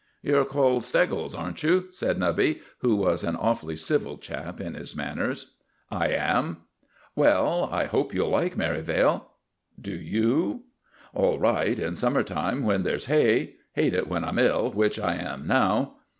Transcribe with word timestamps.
"You're 0.23 0.45
called 0.45 0.83
Steggles, 0.83 1.35
aren't 1.35 1.61
you?" 1.61 1.91
said 1.91 2.17
Nubby, 2.17 2.61
who 2.79 2.95
was 2.95 3.23
an 3.23 3.35
awfully 3.35 3.75
civil 3.75 4.17
chap 4.17 4.59
in 4.59 4.73
his 4.73 4.95
manners. 4.95 5.51
"I 5.91 6.07
am." 6.07 6.63
"Well, 7.15 7.69
I 7.71 7.83
hope 7.85 8.11
you'll 8.11 8.29
like 8.31 8.57
Merivale." 8.57 9.29
"Do 9.79 9.93
you?" 9.95 10.63
"All 11.13 11.37
right 11.37 11.77
in 11.77 11.95
summer 11.95 12.23
time 12.23 12.63
when 12.63 12.81
there's 12.81 13.05
hay. 13.05 13.57
Hate 13.73 13.93
it 13.93 14.07
when 14.07 14.23
I'm 14.23 14.39
ill, 14.39 14.71
which 14.71 14.97
I 14.97 15.17
am 15.17 15.45
now." 15.45 15.97